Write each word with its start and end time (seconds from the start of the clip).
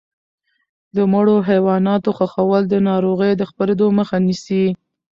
د 0.95 0.97
مړو 1.13 1.35
حیواناتو 1.49 2.09
ښخول 2.17 2.63
د 2.69 2.75
ناروغیو 2.89 3.39
د 3.39 3.43
خپرېدو 3.49 3.87
مخه 3.97 4.17
نیسي. 4.27 4.65